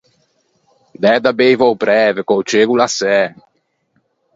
Dæ 1.01 1.11
da 1.23 1.31
beive 1.39 1.63
a-o 1.65 1.75
præve 1.83 2.21
che 2.27 2.33
o 2.39 2.41
cego 2.49 2.73
o 2.75 2.79
l’à 2.79 2.87
sæ. 2.97 3.15